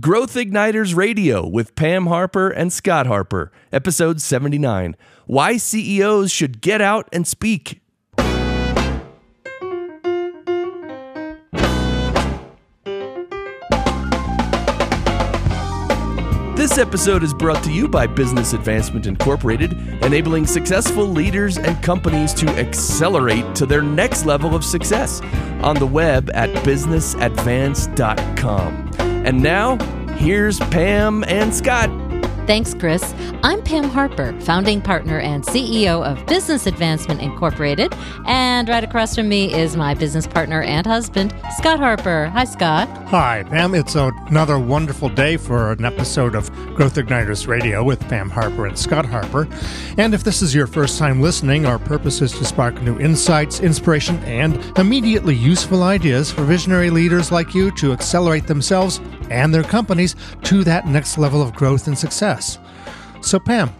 [0.00, 6.80] Growth Igniters Radio with Pam Harper and Scott Harper, episode 79 Why CEOs Should Get
[6.80, 7.80] Out and Speak.
[16.56, 22.34] This episode is brought to you by Business Advancement Incorporated, enabling successful leaders and companies
[22.34, 25.20] to accelerate to their next level of success
[25.62, 29.03] on the web at businessadvance.com.
[29.24, 29.78] And now,
[30.16, 32.03] here's Pam and Scott.
[32.46, 33.14] Thanks, Chris.
[33.42, 37.94] I'm Pam Harper, founding partner and CEO of Business Advancement Incorporated.
[38.26, 42.26] And right across from me is my business partner and husband, Scott Harper.
[42.34, 42.86] Hi, Scott.
[43.08, 43.74] Hi, Pam.
[43.74, 48.78] It's another wonderful day for an episode of Growth Igniters Radio with Pam Harper and
[48.78, 49.48] Scott Harper.
[49.96, 53.60] And if this is your first time listening, our purpose is to spark new insights,
[53.60, 59.00] inspiration, and immediately useful ideas for visionary leaders like you to accelerate themselves
[59.30, 62.33] and their companies to that next level of growth and success.
[63.20, 63.70] So, Pam,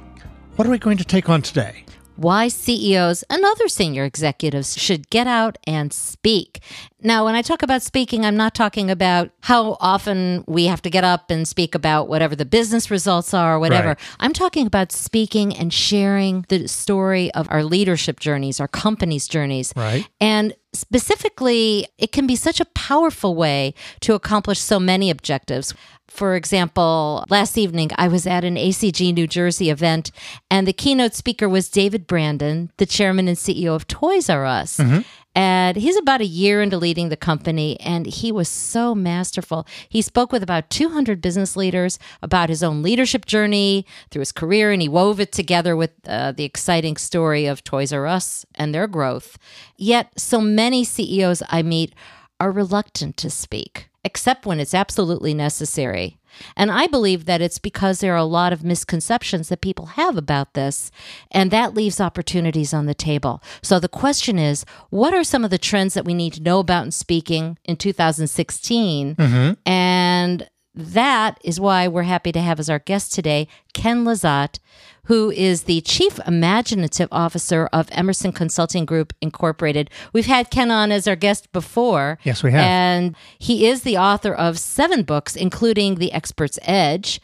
[0.57, 1.85] what are we going to take on today?
[2.17, 6.61] Why CEOs and other senior executives should get out and speak.
[7.03, 10.91] Now, when I talk about speaking, I'm not talking about how often we have to
[10.91, 13.89] get up and speak about whatever the business results are or whatever.
[13.89, 13.99] Right.
[14.21, 19.73] I'm talking about speaking and sharing the story of our leadership journeys, our company's journeys.
[19.75, 20.09] Right.
[20.21, 25.75] And specifically, it can be such a powerful way to accomplish so many objectives.
[26.09, 30.11] For example, last evening I was at an ACG New Jersey event,
[30.51, 34.77] and the keynote speaker was David Brandon, the chairman and CEO of Toys R Us.
[34.77, 35.01] Mm-hmm.
[35.35, 39.67] And he's about a year into leading the company, and he was so masterful.
[39.89, 44.71] He spoke with about 200 business leaders about his own leadership journey through his career,
[44.71, 48.73] and he wove it together with uh, the exciting story of Toys R Us and
[48.73, 49.37] their growth.
[49.77, 51.95] Yet, so many CEOs I meet
[52.39, 56.19] are reluctant to speak, except when it's absolutely necessary.
[56.57, 60.17] And I believe that it's because there are a lot of misconceptions that people have
[60.17, 60.91] about this,
[61.31, 63.43] and that leaves opportunities on the table.
[63.63, 66.59] So the question is what are some of the trends that we need to know
[66.59, 69.17] about in speaking in 2016?
[69.17, 69.71] Mm-hmm.
[69.71, 74.59] And that is why we're happy to have as our guest today Ken Lizotte,
[75.05, 79.91] who is the Chief Imaginative Officer of Emerson Consulting Group Incorporated.
[80.13, 82.19] We've had Ken on as our guest before.
[82.25, 82.61] Yes, we have.
[82.61, 87.21] And he is the author of seven books, including The Expert's Edge.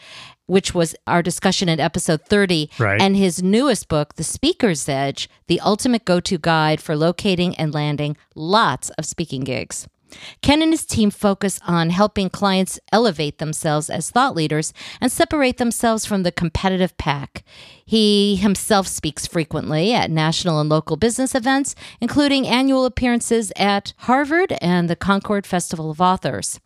[0.46, 2.70] Which was our discussion in episode 30.
[2.76, 3.00] Right.
[3.00, 7.72] And his newest book, The Speaker's Edge, the ultimate go to guide for locating and
[7.72, 9.86] landing lots of speaking gigs.
[10.42, 15.58] Ken and his team focus on helping clients elevate themselves as thought leaders and separate
[15.58, 17.44] themselves from the competitive pack.
[17.84, 24.56] He himself speaks frequently at national and local business events, including annual appearances at Harvard
[24.60, 26.60] and the Concord Festival of Authors.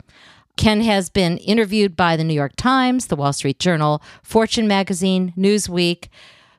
[0.57, 5.33] Ken has been interviewed by the New York Times, the Wall Street Journal, Fortune Magazine,
[5.37, 6.07] Newsweek,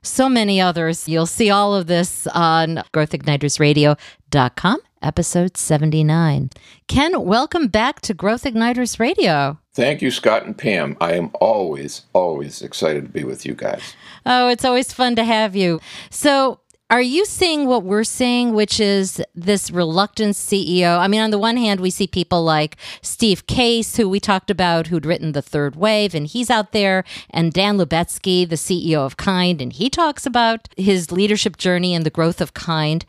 [0.01, 1.07] so many others.
[1.07, 6.49] You'll see all of this on growthignitersradio.com, episode 79.
[6.87, 9.57] Ken, welcome back to Growth Igniters Radio.
[9.73, 10.97] Thank you, Scott and Pam.
[10.99, 13.95] I am always, always excited to be with you guys.
[14.25, 15.79] Oh, it's always fun to have you.
[16.09, 16.59] So,
[16.89, 20.97] are you seeing what we're seeing, which is this reluctant CEO?
[20.97, 24.49] I mean, on the one hand, we see people like Steve Case, who we talked
[24.49, 28.99] about, who'd written The Third Wave, and he's out there, and Dan Lubetzky, the CEO
[28.99, 33.05] of Kind, and he talks about his leadership journey and the growth of Kind.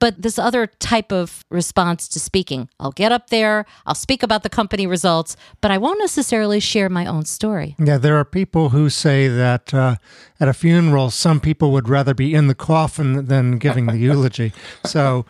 [0.00, 4.42] But this other type of response to speaking, I'll get up there, I'll speak about
[4.42, 7.76] the company results, but I won't necessarily share my own story.
[7.78, 9.96] Yeah, there are people who say that uh,
[10.40, 14.54] at a funeral, some people would rather be in the coffin than giving the eulogy.
[14.86, 15.26] So,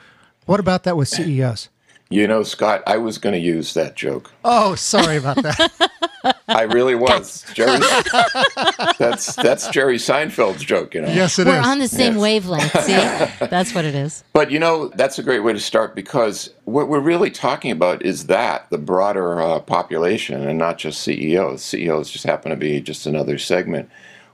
[0.46, 1.68] what about that with CEOs?
[2.12, 4.32] You know, Scott, I was going to use that joke.
[4.44, 5.70] Oh, sorry about that.
[6.48, 7.44] I really was.
[7.54, 7.78] Jerry,
[9.26, 11.08] that's that's Jerry Seinfeld's joke, you know.
[11.08, 11.52] yes, it is.
[11.52, 12.20] We're on the same Yes.
[12.22, 12.84] wavelength.
[12.84, 12.92] See,
[13.46, 14.24] that's what it is.
[14.32, 18.02] But you know, that's a great way to start because what we're really talking about
[18.04, 21.62] is that the broader uh, population and not just CEOs.
[21.64, 23.88] CEOs just happen to be just another segment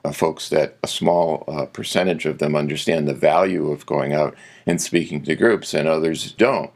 [0.04, 4.34] of folks that a small uh, percentage of them understand the value of going out
[4.66, 6.70] and speaking to groups, and others don't.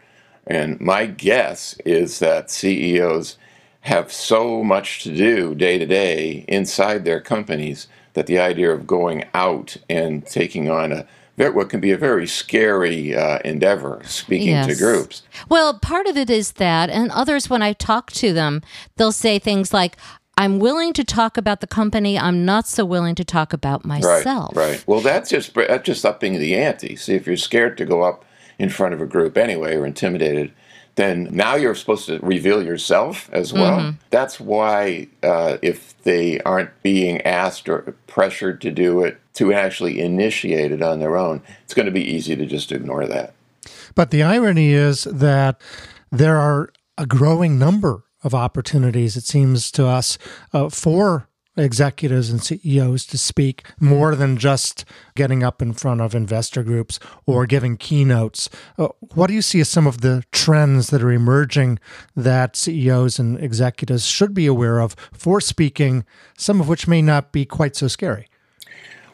[0.47, 3.37] And my guess is that CEOs
[3.83, 8.87] have so much to do day to day inside their companies that the idea of
[8.87, 14.63] going out and taking on a what can be a very scary uh, endeavor, speaking
[14.67, 15.23] to groups.
[15.49, 18.61] Well, part of it is that, and others, when I talk to them,
[18.97, 19.97] they'll say things like,
[20.37, 22.19] I'm willing to talk about the company.
[22.19, 24.57] I'm not so willing to talk about Right, myself.
[24.57, 24.83] right.
[24.87, 26.97] Well, that's just that's just upping the ante.
[26.97, 28.25] See, if you're scared to go up
[28.59, 30.53] in front of a group anyway or intimidated,
[30.95, 33.81] then now you're supposed to reveal yourself as well.
[33.81, 33.91] Mm-hmm.
[34.11, 40.01] That's why uh, if they aren't being asked or pressured to do it, to actually
[40.01, 43.35] initiate it on their own, it's going to be easy to just ignore that.
[43.95, 45.61] But the irony is that
[46.11, 50.19] there are a growing number of opportunities, it seems to us,
[50.53, 56.15] uh, for executives and CEOs to speak more than just getting up in front of
[56.15, 58.49] investor groups or giving keynotes.
[58.79, 61.79] Uh, what do you see as some of the trends that are emerging
[62.15, 66.05] that CEOs and executives should be aware of for speaking,
[66.37, 68.27] some of which may not be quite so scary?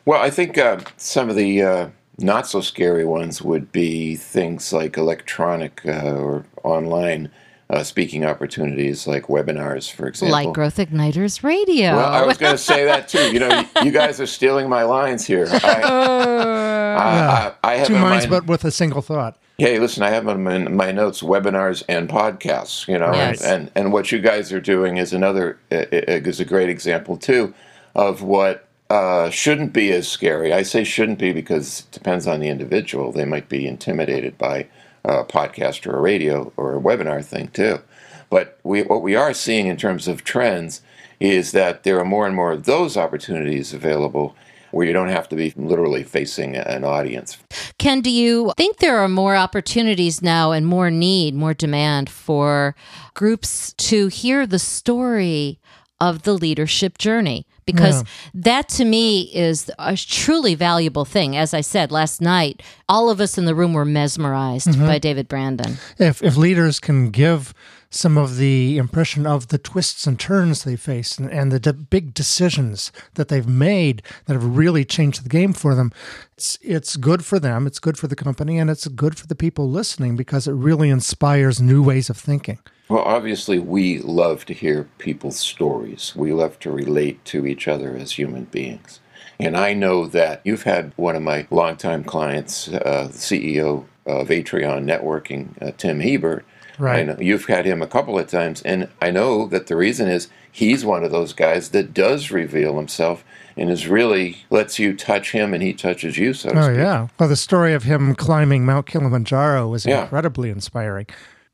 [0.05, 1.89] Well, I think uh, some of the uh,
[2.19, 7.31] not so scary ones would be things like electronic uh, or online
[7.69, 10.33] uh, speaking opportunities like webinars, for example.
[10.33, 11.97] Like Growth Igniters Radio.
[11.97, 13.33] Well, I was going to say that too.
[13.33, 15.49] You know, you, guys are stealing my lines here.
[15.51, 19.37] I, I, I, I have two minds, but with a single thought.
[19.59, 22.87] Hey, listen, I have them in my notes: webinars and podcasts.
[22.87, 23.43] You know, yes.
[23.43, 27.55] and and what you guys are doing is another is a great example too
[27.95, 30.53] of what uh, shouldn't be as scary.
[30.53, 33.11] I say shouldn't be because it depends on the individual.
[33.11, 34.69] They might be intimidated by
[35.07, 37.81] a podcast or a radio or a webinar thing too.
[38.29, 40.83] But we, what we are seeing in terms of trends
[41.21, 44.35] is that there are more and more of those opportunities available
[44.73, 47.39] where you don't have to be literally facing an audience.
[47.79, 52.75] Ken, do you think there are more opportunities now and more need, more demand for
[53.15, 55.61] groups to hear the story
[56.01, 57.47] of the leadership journey?
[57.67, 58.09] Because yeah.
[58.35, 61.37] that to me is a truly valuable thing.
[61.37, 64.87] As I said last night, all of us in the room were mesmerized mm-hmm.
[64.87, 65.77] by David Brandon.
[65.99, 67.53] If, if leaders can give
[67.91, 71.73] some of the impression of the twists and turns they face and, and the de-
[71.73, 75.93] big decisions that they've made that have really changed the game for them.
[76.37, 79.35] It's it's good for them, it's good for the company, and it's good for the
[79.35, 82.59] people listening because it really inspires new ways of thinking.
[82.89, 86.15] Well, obviously, we love to hear people's stories.
[86.15, 89.01] We love to relate to each other as human beings.
[89.41, 94.29] And I know that you've had one of my longtime clients, uh, the CEO of
[94.29, 96.45] Atrion Networking, uh, Tim Hebert.
[96.79, 97.01] Right.
[97.01, 100.09] I know you've had him a couple of times, and I know that the reason
[100.09, 103.25] is he's one of those guys that does reveal himself
[103.57, 106.35] and is really lets you touch him and he touches you.
[106.35, 107.09] So, oh yeah.
[107.19, 110.03] Well, the story of him climbing Mount Kilimanjaro was yeah.
[110.03, 111.07] incredibly inspiring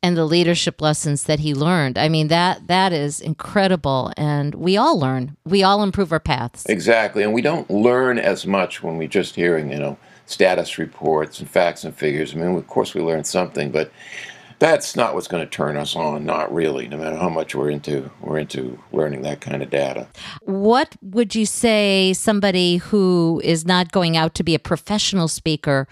[0.02, 1.96] and the leadership lessons that he learned.
[1.98, 5.36] I mean that that is incredible and we all learn.
[5.44, 6.64] We all improve our paths.
[6.66, 7.22] Exactly.
[7.22, 11.48] And we don't learn as much when we're just hearing, you know, status reports and
[11.48, 12.34] facts and figures.
[12.34, 13.92] I mean, of course we learn something, but
[14.62, 17.68] that's not what's going to turn us on, not really, no matter how much we're
[17.68, 20.06] into we're into learning that kind of data.
[20.42, 25.88] What would you say somebody who is not going out to be a professional speaker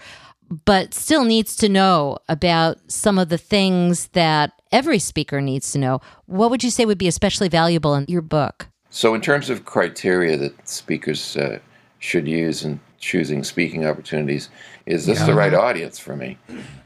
[0.51, 5.79] but still needs to know about some of the things that every speaker needs to
[5.79, 6.01] know.
[6.25, 8.67] What would you say would be especially valuable in your book?
[8.89, 11.59] So, in terms of criteria that speakers uh,
[11.99, 14.49] should use in choosing speaking opportunities,
[14.85, 15.27] is this yeah.
[15.27, 16.37] the right audience for me?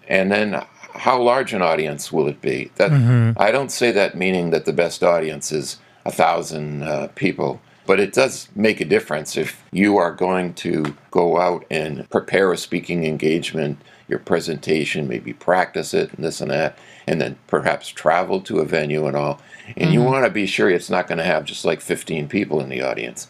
[0.08, 0.64] And then,
[0.94, 2.72] how large an audience will it be?
[2.76, 3.42] That mm-hmm.
[3.42, 7.60] I don't say that meaning that the best audience is a thousand uh, people.
[7.86, 12.52] But it does make a difference if you are going to go out and prepare
[12.52, 16.78] a speaking engagement, your presentation, maybe practice it and this and that,
[17.08, 19.40] and then perhaps travel to a venue and all.
[19.68, 19.94] And mm-hmm.
[19.94, 22.70] you want to be sure it's not going to have just like 15 people in
[22.70, 23.28] the audience.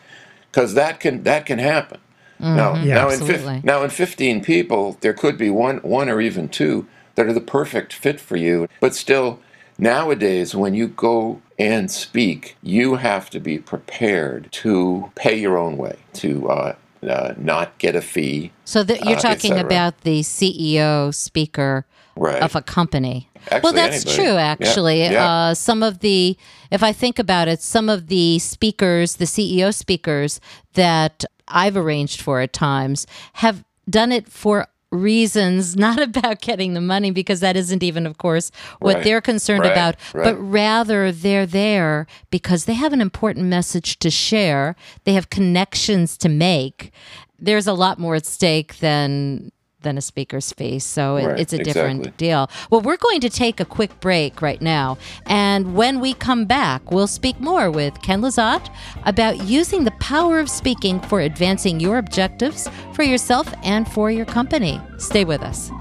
[0.52, 2.00] Because that can that can happen.
[2.39, 2.56] Mm-hmm.
[2.56, 6.22] Now, yeah, now, in fi- now in 15 people, there could be one one or
[6.22, 9.39] even two that are the perfect fit for you, but still
[9.77, 15.77] Nowadays, when you go and speak, you have to be prepared to pay your own
[15.77, 16.75] way, to uh,
[17.08, 18.51] uh, not get a fee.
[18.63, 22.41] So you're uh, talking about the CEO speaker right.
[22.41, 23.29] of a company.
[23.51, 24.15] Actually, well, that's anybody.
[24.15, 25.00] true, actually.
[25.01, 25.12] Yeah.
[25.12, 25.32] Yeah.
[25.32, 26.38] Uh, some of the,
[26.72, 30.39] if I think about it, some of the speakers, the CEO speakers
[30.74, 36.82] that I've arranged for at times have done it for reasons, not about getting the
[36.82, 39.04] money, because that isn't even, of course, what right.
[39.04, 39.72] they're concerned right.
[39.72, 40.24] about, right.
[40.24, 46.18] but rather they're there because they have an important message to share, they have connections
[46.18, 46.92] to make.
[47.38, 49.51] There's a lot more at stake than
[49.86, 50.80] than a speaker's fee.
[50.80, 52.50] So it, right, it's a different deal.
[52.70, 54.98] Well, we're going to take a quick break right now.
[55.27, 58.70] And when we come back, we'll speak more with Ken Lizotte
[59.06, 64.25] about using the power of speaking for advancing your objectives for yourself and for your
[64.25, 64.82] company.
[64.98, 65.72] Stay with us.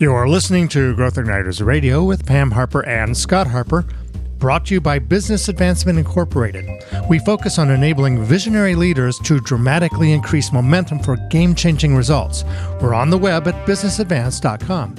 [0.00, 3.84] You're listening to Growth Igniters Radio with Pam Harper and Scott Harper.
[4.38, 6.68] Brought to you by Business Advancement Incorporated.
[7.08, 12.44] We focus on enabling visionary leaders to dramatically increase momentum for game changing results.
[12.80, 14.94] We're on the web at businessadvance.com.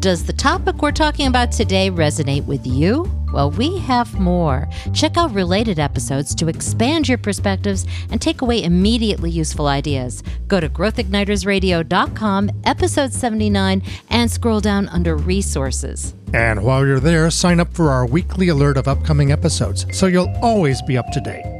[0.00, 3.10] Does the topic we're talking about today resonate with you?
[3.32, 4.68] Well, we have more.
[4.92, 10.22] Check out related episodes to expand your perspectives and take away immediately useful ideas.
[10.48, 16.14] Go to growthignitersradio.com, episode 79, and scroll down under resources.
[16.34, 20.32] And while you're there, sign up for our weekly alert of upcoming episodes so you'll
[20.42, 21.55] always be up to date.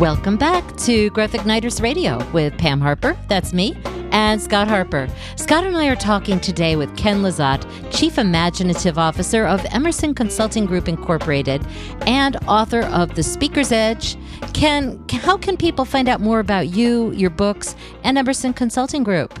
[0.00, 3.74] Welcome back to Growth Igniters Radio with Pam Harper, that's me,
[4.12, 5.08] and Scott Harper.
[5.36, 10.66] Scott and I are talking today with Ken Lizotte, Chief Imaginative Officer of Emerson Consulting
[10.66, 11.66] Group Incorporated
[12.02, 14.18] and author of The Speaker's Edge.
[14.52, 17.74] Ken, how can people find out more about you, your books,
[18.04, 19.40] and Emerson Consulting Group?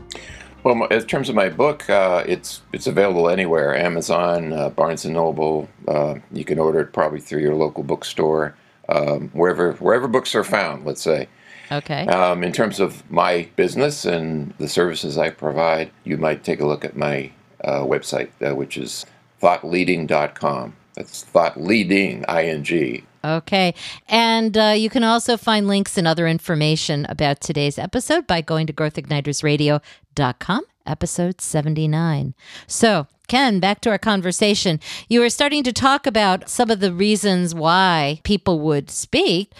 [0.64, 5.12] Well, in terms of my book, uh, it's it's available anywhere: Amazon, uh, Barnes and
[5.12, 5.68] Noble.
[5.86, 8.56] Uh, you can order it probably through your local bookstore
[8.88, 10.84] um, wherever wherever books are found.
[10.84, 11.28] Let's say.
[11.70, 12.06] Okay.
[12.06, 16.66] Um, in terms of my business and the services I provide, you might take a
[16.66, 17.32] look at my
[17.64, 19.04] uh, website, uh, which is
[19.42, 20.76] thoughtleading.com.
[20.94, 23.06] That's thoughtleading, ing.
[23.24, 23.74] Okay.
[24.08, 28.66] And uh, you can also find links and other information about today's episode by going
[28.68, 32.34] to growthignitersradio.com, episode 79.
[32.66, 34.80] So, Ken, back to our conversation.
[35.08, 39.52] You were starting to talk about some of the reasons why people would speak.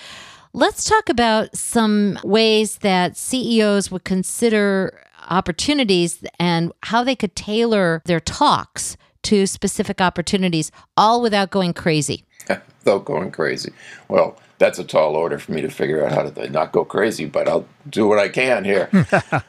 [0.52, 8.02] Let's talk about some ways that CEOs would consider opportunities and how they could tailor
[8.04, 12.24] their talks to specific opportunities, all without going crazy.
[12.48, 13.72] without going crazy.
[14.08, 17.26] Well, that's a tall order for me to figure out how to not go crazy,
[17.26, 18.88] but I'll do what I can here.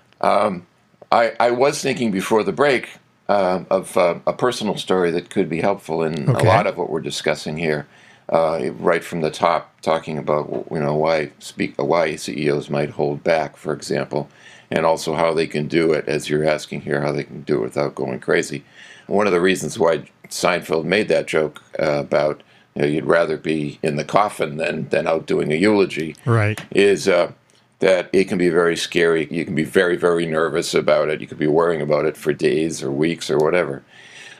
[0.21, 0.65] um,
[1.11, 2.89] I, I was thinking before the break
[3.29, 6.47] uh, of uh, a personal story that could be helpful in okay.
[6.47, 7.87] a lot of what we're discussing here.
[8.29, 13.23] Uh, right from the top, talking about you know why speak why CEOs might hold
[13.23, 14.27] back, for example,
[14.69, 17.59] and also how they can do it, as you're asking here, how they can do
[17.59, 18.65] it without going crazy.
[19.07, 22.43] One of the reasons why Seinfeld made that joke uh, about
[22.75, 26.61] you know, you'd rather be in the coffin than than out doing a eulogy, right?
[26.71, 27.31] Is uh,
[27.79, 29.27] that it can be very scary.
[29.29, 31.21] You can be very, very nervous about it.
[31.21, 33.83] You could be worrying about it for days or weeks or whatever.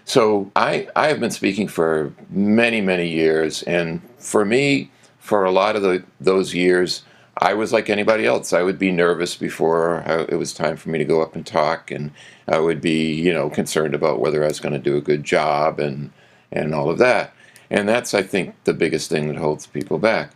[0.05, 3.61] So I, I have been speaking for many, many years.
[3.63, 4.89] And for me,
[5.19, 7.03] for a lot of the, those years,
[7.39, 8.53] I was like anybody else.
[8.53, 11.91] I would be nervous before it was time for me to go up and talk.
[11.91, 12.11] And
[12.47, 15.23] I would be, you know, concerned about whether I was going to do a good
[15.23, 16.11] job and,
[16.51, 17.33] and all of that.
[17.69, 20.31] And that's, I think, the biggest thing that holds people back.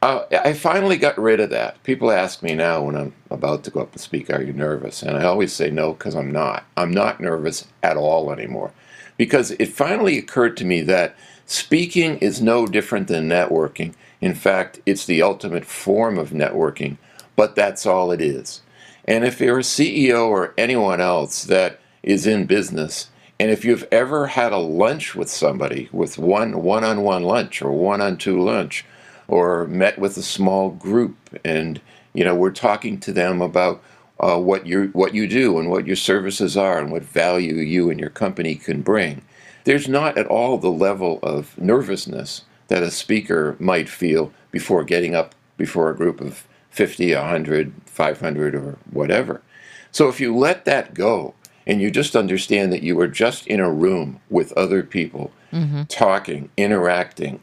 [0.00, 1.82] Uh, I finally got rid of that.
[1.82, 5.02] People ask me now when I'm about to go up and speak, Are you nervous?
[5.02, 6.64] And I always say no, because I'm not.
[6.76, 8.72] I'm not nervous at all anymore.
[9.16, 13.94] Because it finally occurred to me that speaking is no different than networking.
[14.20, 16.98] In fact, it's the ultimate form of networking,
[17.34, 18.62] but that's all it is.
[19.04, 23.86] And if you're a CEO or anyone else that is in business, and if you've
[23.90, 28.16] ever had a lunch with somebody, with one one on one lunch or one on
[28.16, 28.84] two lunch,
[29.28, 31.80] or met with a small group and
[32.14, 33.82] you know we're talking to them about
[34.20, 37.90] uh, what you what you do and what your services are and what value you
[37.90, 39.22] and your company can bring.
[39.64, 45.14] There's not at all the level of nervousness that a speaker might feel before getting
[45.14, 49.42] up before a group of 50, 100, 500, or whatever.
[49.90, 51.34] So if you let that go
[51.66, 55.84] and you just understand that you are just in a room with other people mm-hmm.
[55.84, 57.40] talking, interacting,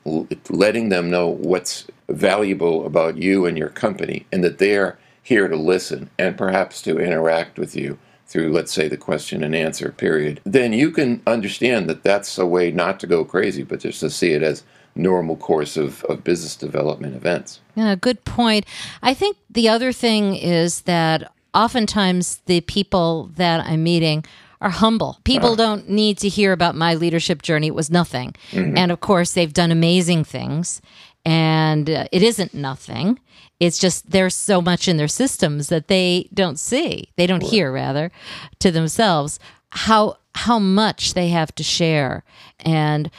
[0.49, 5.55] letting them know what's valuable about you and your company, and that they're here to
[5.55, 7.97] listen and perhaps to interact with you
[8.27, 12.45] through, let's say, the question and answer period, then you can understand that that's a
[12.45, 14.63] way not to go crazy, but just to see it as
[14.95, 17.59] normal course of, of business development events.
[17.75, 18.65] Yeah, good point.
[19.01, 24.25] I think the other thing is that oftentimes the people that I'm meeting
[24.61, 25.19] are humble.
[25.23, 27.67] People don't need to hear about my leadership journey.
[27.67, 28.35] It was nothing.
[28.51, 28.77] Mm-hmm.
[28.77, 30.81] And of course, they've done amazing things.
[31.25, 33.19] And uh, it isn't nothing.
[33.59, 37.71] It's just there's so much in their systems that they don't see, they don't hear
[37.71, 38.11] rather,
[38.59, 39.39] to themselves
[39.71, 42.23] how how much they have to share.
[42.59, 43.09] And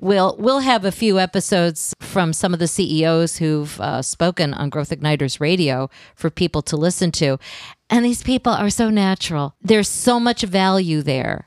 [0.00, 4.70] we'll we'll have a few episodes from some of the CEOs who've uh, spoken on
[4.70, 7.38] Growth Igniters Radio for people to listen to.
[7.92, 9.54] And these people are so natural.
[9.60, 11.46] There's so much value there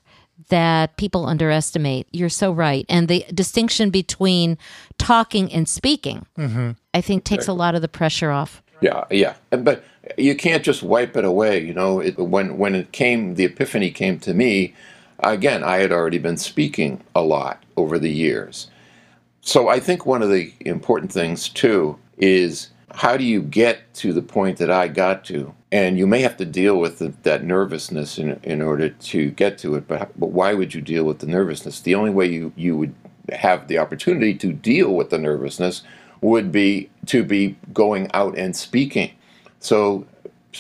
[0.50, 2.08] that people underestimate.
[2.12, 2.86] You're so right.
[2.88, 4.60] And the distinction between
[5.00, 6.72] talking and speaking, mm-hmm.
[6.94, 8.62] I think, takes a lot of the pressure off.
[8.80, 9.84] Yeah, yeah, but
[10.20, 11.66] you can't just wipe it away.
[11.66, 14.76] You know, it, when when it came, the epiphany came to me.
[15.20, 18.70] Again, I had already been speaking a lot over the years,
[19.42, 24.14] so I think one of the important things too is how do you get to
[24.14, 25.54] the point that I got to?
[25.72, 29.58] And you may have to deal with the, that nervousness in, in order to get
[29.60, 31.82] to it, but, but why would you deal with the nervousness?
[31.82, 32.96] The only way you, you would
[33.34, 35.84] have the opportunity to deal with the nervousness
[36.22, 39.12] would be to be going out and speaking.
[39.60, 40.08] So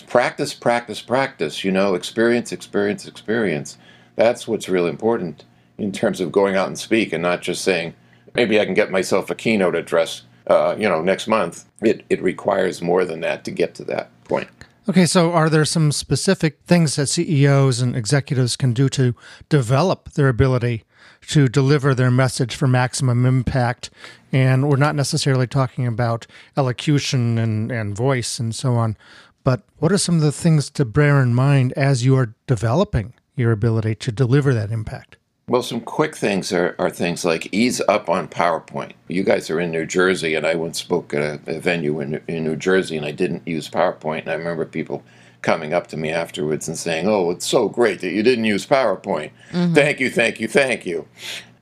[0.07, 3.77] practice, practice, practice, you know, experience, experience, experience.
[4.15, 5.45] That's what's really important
[5.77, 7.93] in terms of going out and speak and not just saying,
[8.33, 11.65] maybe I can get myself a keynote address, uh, you know, next month.
[11.81, 14.47] It, it requires more than that to get to that point.
[14.87, 19.15] Okay, so are there some specific things that CEOs and executives can do to
[19.49, 20.83] develop their ability
[21.29, 23.89] to deliver their message for maximum impact?
[24.31, 28.95] And we're not necessarily talking about elocution and, and voice and so on,
[29.43, 33.13] but what are some of the things to bear in mind as you are developing
[33.35, 35.17] your ability to deliver that impact?
[35.47, 38.93] Well, some quick things are, are things like ease up on PowerPoint.
[39.07, 42.19] You guys are in New Jersey, and I once spoke at a, a venue in,
[42.27, 44.21] in New Jersey, and I didn't use PowerPoint.
[44.21, 45.03] And I remember people
[45.43, 48.65] coming up to me afterwards and saying, "Oh, it's so great that you didn't use
[48.65, 49.29] PowerPoint.
[49.51, 49.75] Mm-hmm.
[49.75, 51.07] Thank you, thank you, thank you."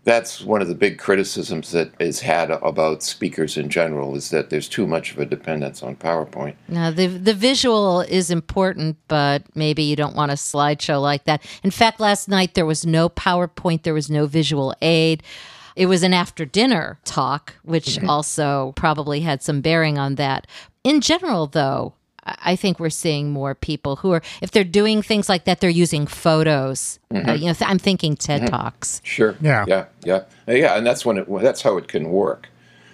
[0.03, 4.49] That's one of the big criticisms that is had about speakers in general is that
[4.49, 6.55] there's too much of a dependence on PowerPoint.
[6.67, 11.45] Now, the the visual is important, but maybe you don't want a slideshow like that.
[11.63, 15.23] In fact, last night there was no PowerPoint, there was no visual aid.
[15.75, 18.09] It was an after dinner talk, which mm-hmm.
[18.09, 20.45] also probably had some bearing on that.
[20.83, 21.93] In general, though,
[22.25, 25.69] I think we're seeing more people who are, if they're doing things like that, they're
[25.69, 26.99] using photos.
[27.11, 27.29] Uh, mm-hmm.
[27.29, 28.49] Uh, you know, th- I'm thinking TED mm-hmm.
[28.49, 29.01] Talks.
[29.03, 29.35] Sure.
[29.41, 29.65] Yeah.
[29.67, 29.85] Yeah.
[30.03, 30.23] Yeah.
[30.47, 30.77] Yeah.
[30.77, 31.27] And that's when it.
[31.29, 32.49] That's how it can work.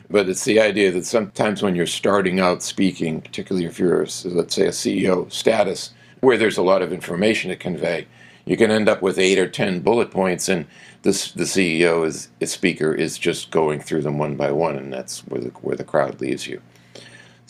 [0.09, 4.55] But it's the idea that sometimes when you're starting out speaking, particularly if you're, let's
[4.55, 8.07] say, a CEO status, where there's a lot of information to convey,
[8.45, 10.65] you can end up with eight or ten bullet points, and
[11.03, 14.91] this the CEO is a speaker is just going through them one by one, and
[14.91, 16.59] that's where the where the crowd leaves you.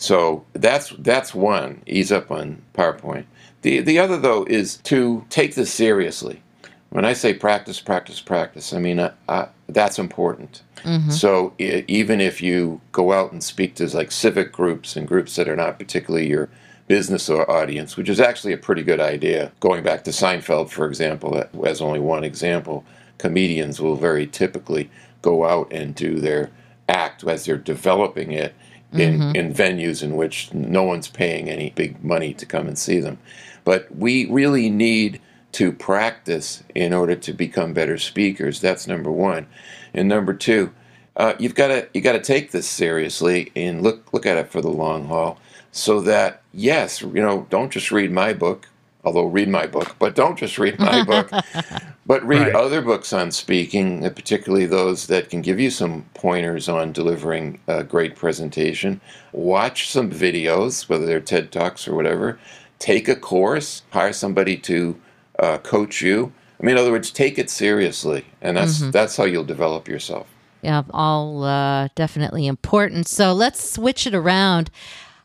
[0.00, 1.82] So that's that's one.
[1.86, 3.26] Ease up on PowerPoint.
[3.60, 6.42] The the other though is to take this seriously.
[6.88, 10.62] When I say practice, practice, practice, I mean uh, uh, that's important.
[10.84, 11.10] Mm-hmm.
[11.10, 15.36] So I- even if you go out and speak to like civic groups and groups
[15.36, 16.48] that are not particularly your
[16.88, 19.52] business or audience, which is actually a pretty good idea.
[19.60, 22.86] Going back to Seinfeld, for example, as only one example,
[23.18, 26.50] comedians will very typically go out and do their
[26.88, 28.54] act as they're developing it
[28.92, 29.36] mm-hmm.
[29.36, 33.18] in venues in which no one's paying any big money to come and see them.
[33.64, 35.20] But we really need
[35.52, 38.60] to practice in order to become better speakers.
[38.60, 39.46] That's number one.
[39.92, 40.72] And number two,
[41.16, 44.50] uh, you've got to you got to take this seriously and look look at it
[44.50, 45.38] for the long haul.
[45.72, 48.68] So that yes, you know, don't just read my book
[49.04, 51.30] although read my book, but don't just read my book,
[52.10, 52.56] but read right.
[52.56, 57.60] other books on speaking, uh, particularly those that can give you some pointers on delivering
[57.68, 59.00] a great presentation.
[59.30, 62.40] Watch some videos, whether they're TED Talks or whatever.
[62.80, 65.00] Take a course, hire somebody to
[65.38, 66.32] uh, coach you.
[66.60, 68.90] I mean, in other words, take it seriously, and that's mm-hmm.
[68.90, 70.26] that's how you'll develop yourself.
[70.62, 73.06] Yeah, all uh, definitely important.
[73.06, 74.72] So let's switch it around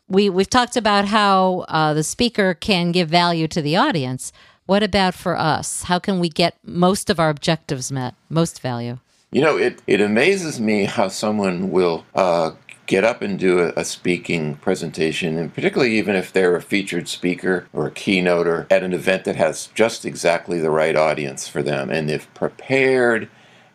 [0.08, 4.32] we we've talked about how uh, the speaker can give value to the audience.
[4.66, 5.84] What about for us?
[5.84, 8.98] How can we get most of our objectives met, most value?
[9.30, 12.50] You know, it, it amazes me how someone will uh,
[12.86, 17.06] get up and do a, a, speaking presentation, and particularly even if they're a featured
[17.06, 21.62] speaker or a keynoter at an event that has just exactly the right audience for
[21.62, 23.28] them, and they've prepared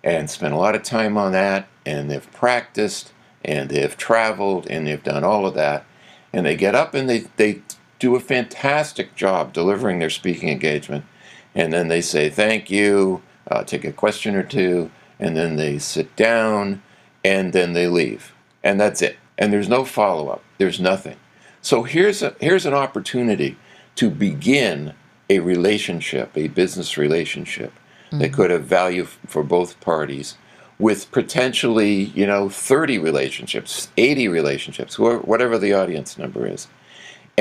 [0.03, 3.13] and spent a lot of time on that, and they've practiced,
[3.45, 5.85] and they've traveled, and they've done all of that
[6.33, 7.61] and they get up and they, they
[8.01, 11.05] do a fantastic job delivering their speaking engagement.
[11.53, 15.77] And then they say thank you, uh, take a question or two, and then they
[15.77, 16.81] sit down
[17.23, 18.33] and then they leave.
[18.63, 19.17] And that's it.
[19.37, 21.17] And there's no follow up, there's nothing.
[21.61, 23.55] So here's, a, here's an opportunity
[23.95, 24.95] to begin
[25.29, 27.71] a relationship, a business relationship
[28.07, 28.17] mm-hmm.
[28.17, 30.37] that could have value for both parties
[30.79, 36.67] with potentially, you know, 30 relationships, 80 relationships, whatever the audience number is.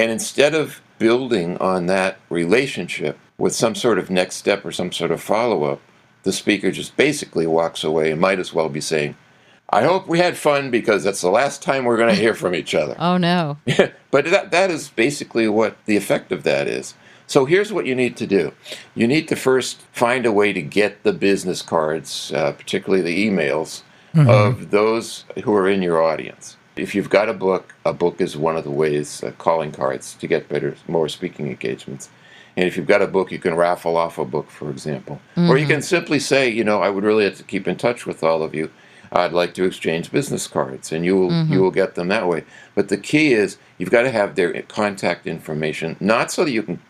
[0.00, 4.92] And instead of building on that relationship with some sort of next step or some
[4.92, 5.82] sort of follow up,
[6.22, 9.14] the speaker just basically walks away and might as well be saying,
[9.68, 12.54] I hope we had fun because that's the last time we're going to hear from
[12.54, 12.96] each other.
[12.98, 13.58] oh, no.
[14.10, 16.94] but that, that is basically what the effect of that is.
[17.26, 18.54] So here's what you need to do
[18.94, 23.28] you need to first find a way to get the business cards, uh, particularly the
[23.28, 23.82] emails,
[24.14, 24.30] mm-hmm.
[24.30, 26.56] of those who are in your audience.
[26.80, 30.14] If you've got a book, a book is one of the ways, uh, calling cards
[30.14, 32.08] to get better, more speaking engagements.
[32.56, 35.20] And if you've got a book, you can raffle off a book, for example.
[35.36, 35.50] Mm-hmm.
[35.50, 38.06] Or you can simply say, you know, I would really like to keep in touch
[38.06, 38.70] with all of you.
[39.12, 41.52] I'd like to exchange business cards, and you will mm-hmm.
[41.52, 42.44] you will get them that way.
[42.76, 46.62] But the key is you've got to have their contact information, not so that you
[46.62, 46.80] can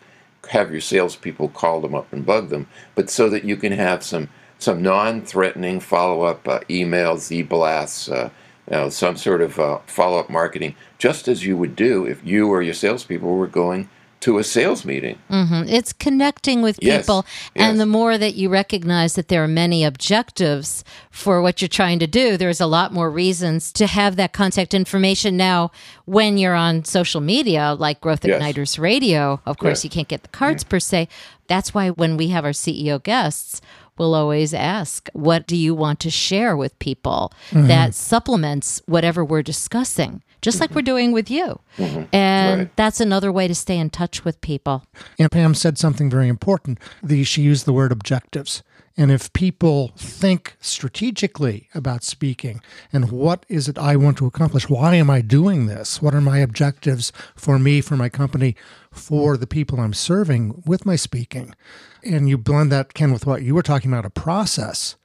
[0.49, 4.03] have your salespeople call them up and bug them, but so that you can have
[4.03, 8.29] some some non-threatening follow-up uh, emails, e-blasts, uh,
[8.69, 12.47] you know, some sort of uh, follow-up marketing, just as you would do if you
[12.47, 13.89] or your salespeople were going
[14.21, 15.17] to a sales meeting.
[15.29, 15.67] Mm-hmm.
[15.67, 17.25] It's connecting with people.
[17.25, 17.49] Yes.
[17.55, 17.77] And yes.
[17.79, 22.07] the more that you recognize that there are many objectives for what you're trying to
[22.07, 25.37] do, there's a lot more reasons to have that contact information.
[25.37, 25.71] Now,
[26.05, 28.41] when you're on social media, like Growth yes.
[28.41, 31.07] Igniters Radio, of course, you can't get the cards per se.
[31.47, 33.59] That's why when we have our CEO guests,
[33.97, 37.67] we'll always ask, What do you want to share with people mm-hmm.
[37.67, 40.23] that supplements whatever we're discussing?
[40.41, 41.59] just like we're doing with you.
[41.77, 42.03] Mm-hmm.
[42.15, 42.75] And right.
[42.75, 44.83] that's another way to stay in touch with people.
[45.19, 46.79] And Pam said something very important.
[47.03, 48.63] The, she used the word objectives.
[48.97, 54.69] And if people think strategically about speaking and what is it I want to accomplish?
[54.69, 56.01] Why am I doing this?
[56.01, 58.55] What are my objectives for me, for my company,
[58.91, 61.55] for the people I'm serving with my speaking?
[62.03, 64.95] And you blend that, Ken, with what you were talking about a process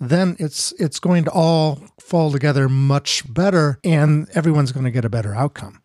[0.00, 5.04] then it's it's going to all fall together much better and everyone's going to get
[5.04, 5.80] a better outcome.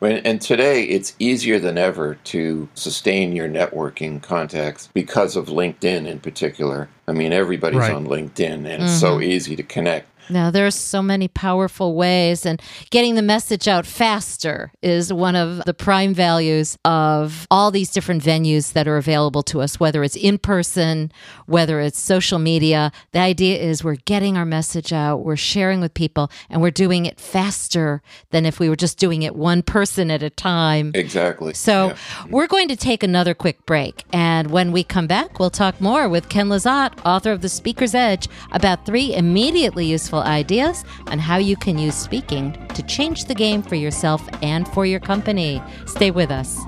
[0.00, 6.20] And today, it's easier than ever to sustain your networking contacts because of LinkedIn in
[6.20, 6.90] particular.
[7.08, 7.94] I mean, everybody's right.
[7.94, 8.82] on LinkedIn, and mm-hmm.
[8.82, 9.22] it's so mm-hmm.
[9.22, 10.06] easy to connect.
[10.28, 12.60] Now, there's so many powerful ways, and
[12.90, 18.22] getting the message out faster is one of the prime values of all these different
[18.22, 21.12] venues that are available to us, whether it's in person,
[21.46, 22.90] whether it's social media.
[23.12, 27.06] The idea is we're getting our message out, we're sharing with people, and we're doing
[27.06, 30.92] it faster than if we were just doing it one person at a time.
[30.94, 31.54] Exactly.
[31.54, 31.96] So, yeah.
[32.30, 36.08] we're going to take another quick break, and when we come back, we'll talk more
[36.08, 41.18] with Ken Lizotte, author of The Speaker's Edge, about three immediately useful useful ideas on
[41.18, 45.62] how you can use speaking to change the game for yourself and for your company.
[45.86, 46.58] Stay with us.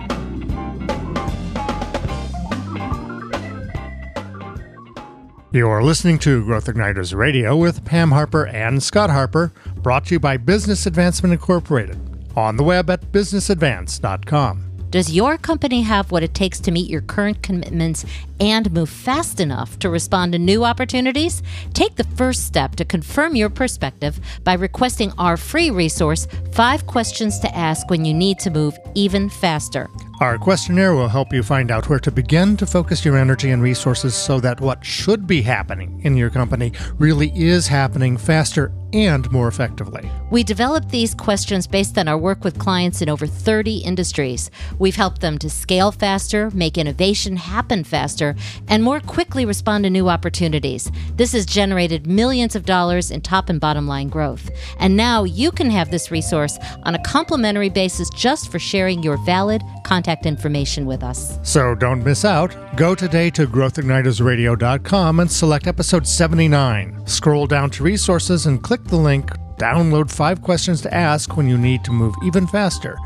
[5.52, 10.20] You're listening to Growth Igniters Radio with Pam Harper and Scott Harper, brought to you
[10.20, 11.98] by Business Advancement Incorporated,
[12.36, 14.65] on the web at businessadvance.com.
[14.96, 18.06] Does your company have what it takes to meet your current commitments
[18.40, 21.42] and move fast enough to respond to new opportunities?
[21.74, 27.38] Take the first step to confirm your perspective by requesting our free resource, Five Questions
[27.40, 29.86] to Ask When You Need to Move Even Faster.
[30.22, 33.62] Our questionnaire will help you find out where to begin to focus your energy and
[33.62, 38.72] resources so that what should be happening in your company really is happening faster
[39.04, 40.10] and more effectively.
[40.30, 44.50] We developed these questions based on our work with clients in over 30 industries.
[44.78, 48.34] We've helped them to scale faster, make innovation happen faster,
[48.68, 50.90] and more quickly respond to new opportunities.
[51.14, 54.50] This has generated millions of dollars in top and bottom line growth.
[54.78, 59.16] And now you can have this resource on a complimentary basis just for sharing your
[59.18, 61.38] valid contact information with us.
[61.42, 62.56] So don't miss out.
[62.76, 67.06] Go today to growthignitersradio.com and select episode 79.
[67.06, 71.56] Scroll down to resources and click the link Download five questions to ask when you
[71.56, 72.98] need to move even faster.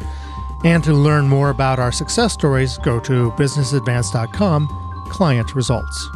[0.64, 6.10] And to learn more about our success stories, go to businessadvance.com, client results.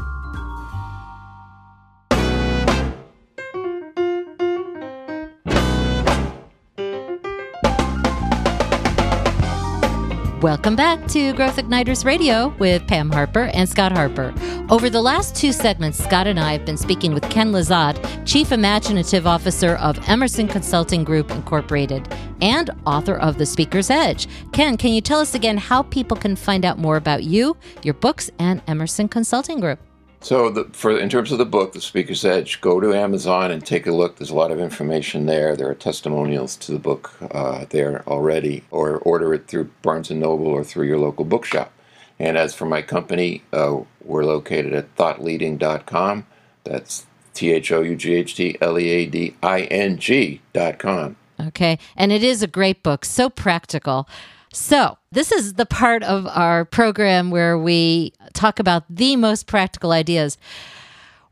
[10.44, 14.34] Welcome back to Growth Igniters Radio with Pam Harper and Scott Harper.
[14.68, 18.52] Over the last two segments, Scott and I have been speaking with Ken Lizotte, Chief
[18.52, 24.28] Imaginative Officer of Emerson Consulting Group Incorporated and author of The Speaker's Edge.
[24.52, 27.94] Ken, can you tell us again how people can find out more about you, your
[27.94, 29.78] books, and Emerson Consulting Group?
[30.24, 33.64] So, the, for in terms of the book, The Speaker's Edge, go to Amazon and
[33.64, 34.16] take a look.
[34.16, 35.54] There's a lot of information there.
[35.54, 40.20] There are testimonials to the book uh, there already, or order it through Barnes and
[40.20, 41.74] Noble or through your local bookshop.
[42.18, 46.26] And as for my company, uh, we're located at thoughtleading.com.
[46.64, 51.16] That's T H O U G H T L E A D I N G.com.
[51.38, 51.78] Okay.
[51.96, 54.08] And it is a great book, so practical.
[54.54, 59.92] So, this is the part of our program where we talk about the most practical
[59.92, 60.36] ideas.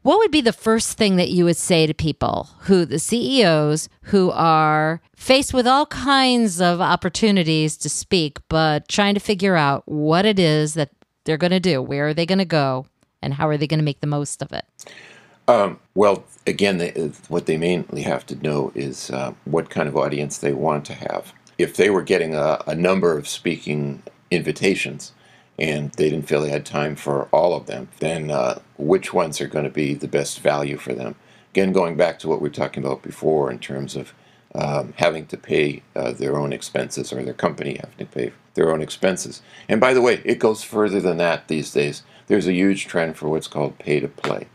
[0.02, 3.88] What would be the first thing that you would say to people who, the CEOs,
[4.02, 9.84] who are faced with all kinds of opportunities to speak, but trying to figure out
[9.86, 10.90] what it is that
[11.24, 11.80] they're going to do?
[11.80, 12.86] Where are they going to go?
[13.22, 14.64] And how are they going to make the most of it?
[15.46, 16.90] Um, well, again, they,
[17.28, 20.94] what they mainly have to know is uh, what kind of audience they want to
[20.94, 21.32] have.
[21.58, 25.12] If they were getting a, a number of speaking invitations
[25.62, 29.40] and they didn't feel they had time for all of them, then uh, which ones
[29.40, 31.14] are going to be the best value for them?
[31.52, 34.12] Again, going back to what we were talking about before in terms of
[34.56, 38.72] um, having to pay uh, their own expenses or their company having to pay their
[38.72, 39.40] own expenses.
[39.68, 42.02] And by the way, it goes further than that these days.
[42.26, 44.48] There's a huge trend for what's called pay to play.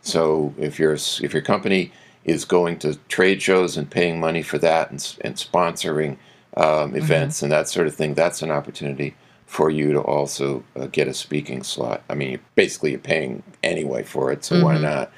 [0.00, 1.92] So if your if your company
[2.24, 6.16] is going to trade shows and paying money for that and, and sponsoring
[6.56, 7.46] um, events mm-hmm.
[7.46, 9.14] and that sort of thing, that's an opportunity
[9.54, 12.02] for you to also uh, get a speaking slot.
[12.10, 14.64] I mean, basically you're paying anyway for it, so mm-hmm.
[14.64, 15.12] why not?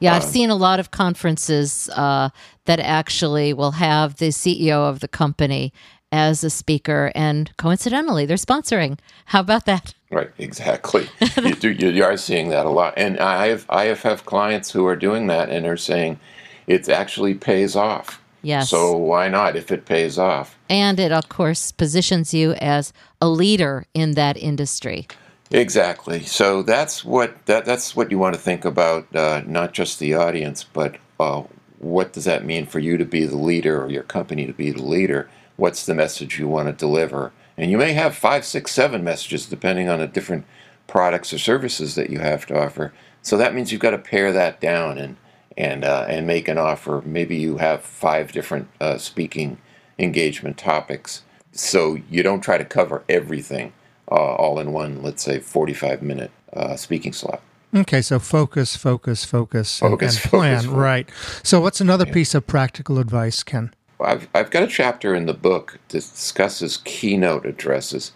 [0.00, 2.30] Yeah, I've um, seen a lot of conferences uh,
[2.64, 5.72] that actually will have the CEO of the company
[6.10, 8.98] as a speaker, and coincidentally, they're sponsoring.
[9.26, 9.94] How about that?
[10.10, 11.06] Right, exactly.
[11.36, 14.72] you, do, you are seeing that a lot, and I have I have, have clients
[14.72, 16.18] who are doing that and are saying
[16.66, 18.20] it actually pays off.
[18.46, 18.70] Yes.
[18.70, 20.56] So why not if it pays off?
[20.70, 25.08] And it of course positions you as a leader in that industry.
[25.50, 26.22] Exactly.
[26.22, 30.14] So that's what that that's what you want to think about, uh, not just the
[30.14, 31.42] audience, but uh,
[31.80, 34.70] what does that mean for you to be the leader or your company to be
[34.70, 35.28] the leader?
[35.56, 37.32] What's the message you want to deliver?
[37.58, 40.44] And you may have five, six, seven messages depending on the different
[40.86, 42.92] products or services that you have to offer.
[43.22, 45.16] So that means you've got to pare that down and
[45.56, 47.02] and uh, and make an offer.
[47.04, 49.58] Maybe you have five different uh, speaking
[49.98, 53.72] engagement topics, so you don't try to cover everything
[54.10, 57.42] uh, all in one, let's say, 45 minute uh, speaking slot.
[57.74, 60.60] Okay, so focus, focus, focus, focus and, and plan.
[60.62, 61.10] Focus, right.
[61.42, 62.14] So, what's another yeah.
[62.14, 63.74] piece of practical advice, Ken?
[64.00, 68.12] I've, I've got a chapter in the book that discusses keynote addresses.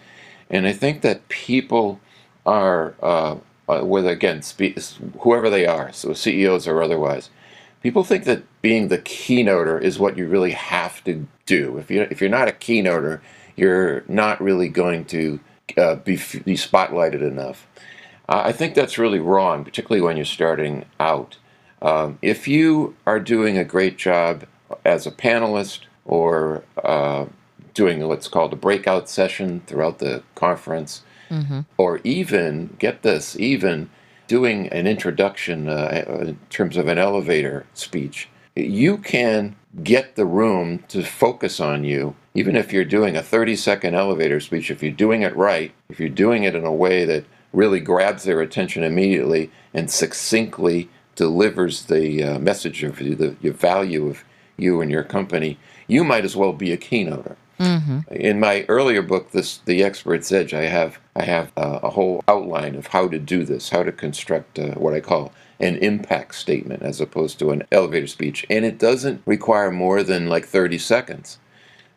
[0.49, 2.01] And I think that people
[2.45, 2.95] are,
[3.71, 4.43] uh, whether again,
[5.21, 7.31] whoever they are, so CEOs or otherwise,
[7.83, 11.79] people think that being the keynoter is what you really have to do.
[11.79, 13.21] If, you, if you're not a keynoter,
[13.57, 15.41] you're not really going to
[15.77, 17.67] uh, be, be spotlighted enough.
[18.29, 21.37] Uh, I think that's really wrong, particularly when you're starting out.
[21.83, 24.45] Um, if you are doing a great job
[24.85, 27.27] as a panelist or uh,
[27.75, 31.61] doing what's called a breakout session throughout the conference, mm-hmm.
[31.79, 33.89] or even, get this, even
[34.27, 40.85] doing an introduction uh, in terms of an elevator speech, you can get the room
[40.89, 44.93] to focus on you even if you're doing a 30 second elevator speech, if you're
[44.93, 48.85] doing it right, if you're doing it in a way that really grabs their attention
[48.85, 54.25] immediately and succinctly delivers the uh, message of the, the value of
[54.57, 57.37] you and your company, you might as well be a keynoter.
[57.61, 58.13] Mm-hmm.
[58.15, 62.25] In my earlier book, this the Expert's Edge, I have I have uh, a whole
[62.27, 66.35] outline of how to do this, how to construct uh, what I call an impact
[66.37, 70.79] statement as opposed to an elevator speech, and it doesn't require more than like 30
[70.79, 71.37] seconds.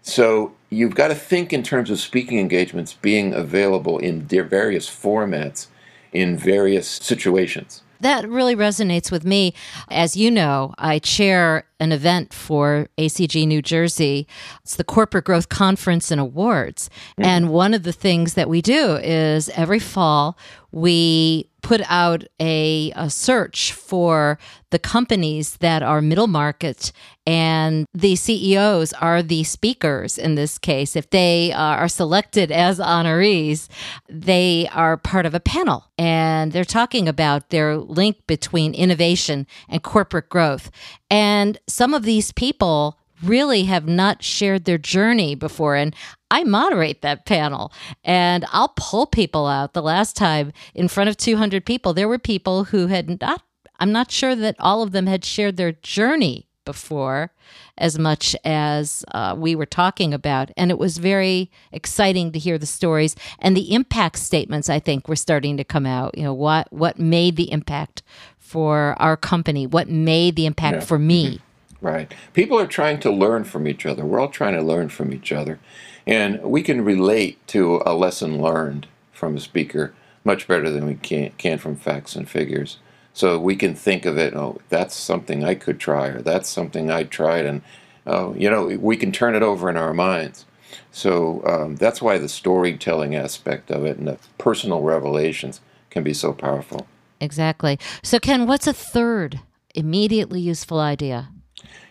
[0.01, 5.67] So you've got to think in terms of speaking engagements being available in various formats
[6.11, 7.81] in various situations.
[8.03, 9.53] That really resonates with me.
[9.89, 14.27] As you know, I chair an event for ACG New Jersey.
[14.61, 16.89] It's the Corporate Growth Conference and Awards.
[17.11, 17.23] Mm-hmm.
[17.23, 20.37] And one of the things that we do is every fall
[20.71, 24.37] we put out a, a, search for
[24.69, 26.91] the companies that are middle market
[27.25, 30.95] and the CEOs are the speakers in this case.
[30.95, 33.69] If they uh, are selected as honorees,
[34.09, 39.81] they are part of a panel and they're talking about their link between innovation and
[39.81, 40.69] corporate growth.
[41.09, 45.75] And some of these people really have not shared their journey before.
[45.75, 45.95] And
[46.33, 47.71] I moderate that panel
[48.03, 49.73] and I'll pull people out.
[49.73, 53.43] The last time in front of 200 people, there were people who had not,
[53.79, 57.31] I'm not sure that all of them had shared their journey before
[57.77, 60.49] as much as uh, we were talking about.
[60.57, 65.07] And it was very exciting to hear the stories and the impact statements, I think,
[65.07, 66.17] were starting to come out.
[66.17, 68.01] You know, what, what made the impact
[68.39, 69.67] for our company?
[69.67, 70.85] What made the impact yeah.
[70.85, 71.41] for me?
[71.79, 72.11] Right.
[72.33, 74.03] People are trying to learn from each other.
[74.03, 75.59] We're all trying to learn from each other.
[76.05, 80.95] And we can relate to a lesson learned from a speaker much better than we
[80.95, 82.77] can, can from facts and figures.
[83.13, 86.89] So we can think of it, oh, that's something I could try, or that's something
[86.89, 87.61] I tried, and
[88.07, 90.45] oh, you know, we can turn it over in our minds.
[90.91, 96.13] So um, that's why the storytelling aspect of it and the personal revelations can be
[96.13, 96.87] so powerful.
[97.21, 97.79] Exactly.
[98.01, 99.39] So, Ken, what's a third
[99.75, 101.29] immediately useful idea?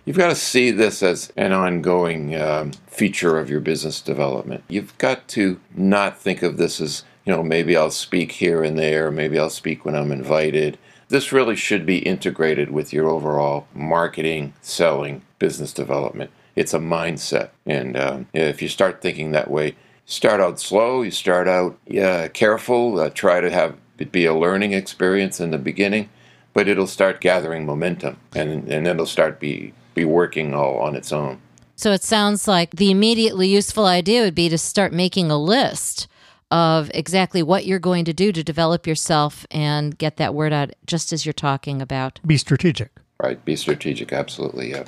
[0.05, 4.65] You've got to see this as an ongoing um, feature of your business development.
[4.67, 8.77] You've got to not think of this as, you know, maybe I'll speak here and
[8.77, 10.77] there, maybe I'll speak when I'm invited.
[11.09, 16.31] this really should be integrated with your overall marketing, selling, business development.
[16.57, 17.51] It's a mindset.
[17.67, 22.29] And um, if you start thinking that way, start out slow, you start out yeah,
[22.29, 26.09] careful, uh, try to have it be a learning experience in the beginning,
[26.55, 31.13] but it'll start gathering momentum and, and it'll start be, be working all on its
[31.13, 31.41] own.
[31.77, 36.07] So it sounds like the immediately useful idea would be to start making a list
[36.51, 40.71] of exactly what you're going to do to develop yourself and get that word out
[40.87, 42.21] just as you're talking about.
[42.27, 42.91] Be strategic.
[43.21, 44.85] Right, be strategic, absolutely, yeah.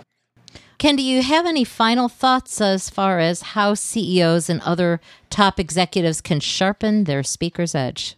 [0.76, 5.58] Ken, do you have any final thoughts as far as how CEOs and other top
[5.58, 8.16] executives can sharpen their speaker's edge?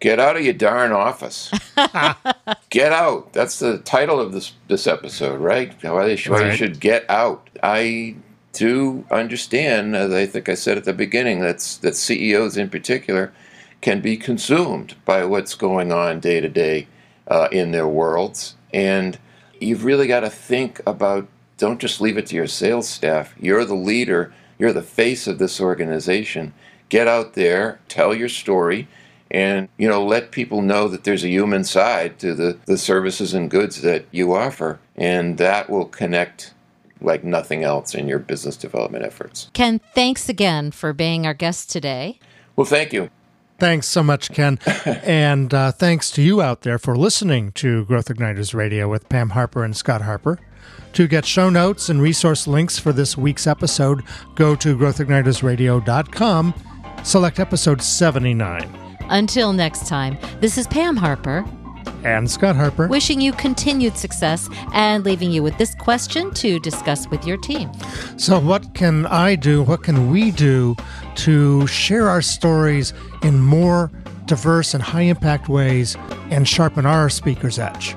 [0.00, 1.50] Get out of your darn office.
[2.70, 3.32] get out.
[3.32, 5.74] That's the title of this this episode, right?
[5.82, 6.56] Why, they, why right.
[6.56, 7.48] should get out.
[7.62, 8.14] I
[8.52, 13.32] do understand, as I think I said at the beginning, that's that CEOs in particular
[13.80, 16.86] can be consumed by what's going on day to day
[17.26, 19.18] uh, in their worlds, and
[19.60, 21.26] you've really got to think about.
[21.56, 23.34] Don't just leave it to your sales staff.
[23.40, 24.32] You're the leader.
[24.60, 26.54] You're the face of this organization.
[26.88, 28.86] Get out there, tell your story
[29.30, 33.34] and you know let people know that there's a human side to the, the services
[33.34, 36.54] and goods that you offer and that will connect
[37.00, 41.70] like nothing else in your business development efforts ken thanks again for being our guest
[41.70, 42.18] today
[42.56, 43.10] well thank you
[43.58, 44.60] Thanks so much, Ken.
[44.86, 49.30] and uh, thanks to you out there for listening to Growth Igniters Radio with Pam
[49.30, 50.38] Harper and Scott Harper.
[50.92, 54.02] To get show notes and resource links for this week's episode,
[54.36, 56.54] go to growthignitersradio.com,
[57.02, 58.87] select episode 79.
[59.10, 61.44] Until next time, this is Pam Harper
[62.04, 67.08] and Scott Harper wishing you continued success and leaving you with this question to discuss
[67.08, 67.70] with your team.
[68.16, 69.62] So, what can I do?
[69.62, 70.76] What can we do
[71.16, 72.92] to share our stories
[73.22, 73.90] in more
[74.26, 75.96] diverse and high impact ways
[76.30, 77.96] and sharpen our speaker's edge?